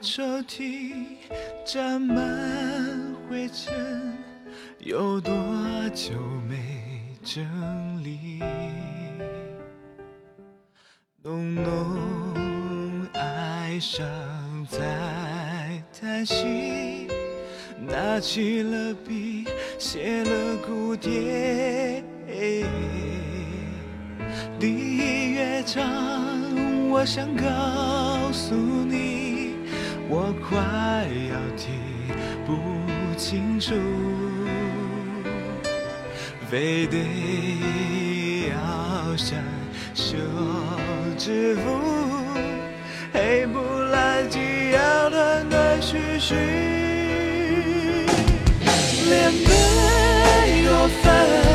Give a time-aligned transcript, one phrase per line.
[0.00, 0.92] 抽屉
[1.64, 2.16] 沾满
[3.28, 4.16] 灰尘，
[4.78, 5.32] 有多
[5.92, 6.12] 久
[6.48, 6.56] 没
[7.24, 7.44] 整
[8.04, 8.40] 理？
[11.22, 14.06] 浓浓哀伤
[14.70, 17.08] 在叹息，
[17.80, 19.46] 拿起了笔，
[19.78, 22.04] 写了蝴蝶。
[24.60, 29.27] 第一乐章，我想告诉你。
[30.10, 30.56] 我快
[31.30, 31.68] 要提
[32.46, 32.48] 不
[33.18, 33.74] 清楚。
[36.50, 36.96] 非得
[38.48, 39.38] 要想
[39.92, 40.16] 修
[41.18, 41.60] 制服，
[43.12, 46.34] 黑不拉几要断断续续，
[49.10, 51.47] 连背又翻。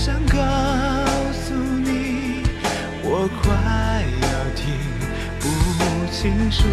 [0.00, 0.38] 想告
[1.32, 2.44] 诉你，
[3.02, 3.50] 我快
[4.22, 4.62] 要听
[5.40, 5.44] 不
[6.12, 6.68] 清楚，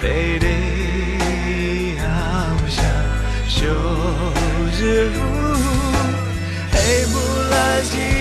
[0.00, 0.48] 非得
[1.98, 2.02] 要
[2.66, 2.82] 想，
[3.46, 3.60] 就
[4.72, 5.18] 是不，
[6.72, 7.14] 黑不
[7.50, 8.13] 拉几。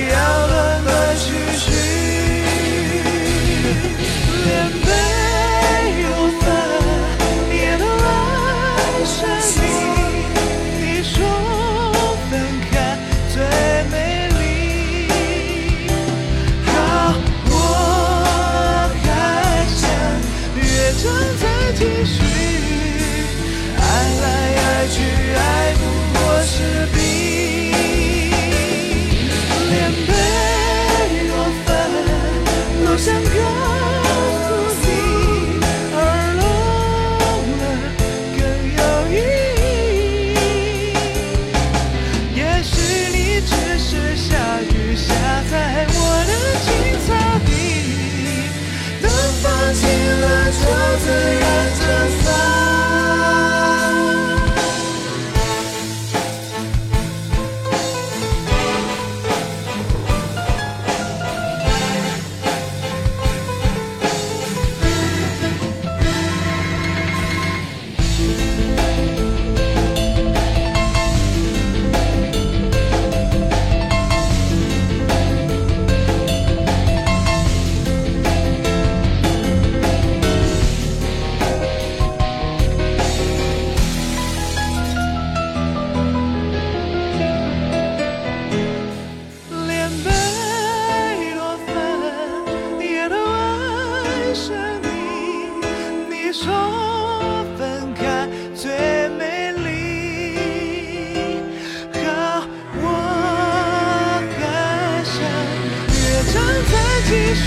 [107.14, 107.46] 继续。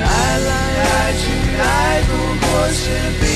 [0.00, 0.50] 爱来
[0.84, 1.24] 爱去，
[1.60, 2.10] 爱不
[2.46, 3.33] 过是。